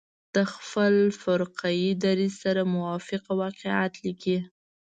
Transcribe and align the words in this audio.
د 0.35 0.37
خپل 0.53 0.93
فرقه 1.21 1.69
يي 1.81 1.89
دریځ 2.03 2.33
سره 2.43 2.61
موافق 2.75 3.23
واقعات 3.41 3.93
لیکلي. 4.05 4.39